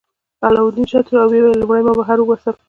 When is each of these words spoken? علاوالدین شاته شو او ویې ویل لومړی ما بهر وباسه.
علاوالدین 0.45 0.87
شاته 0.91 1.09
شو 1.11 1.17
او 1.21 1.29
ویې 1.31 1.41
ویل 1.43 1.59
لومړی 1.61 1.83
ما 1.85 1.93
بهر 1.99 2.17
وباسه. 2.19 2.51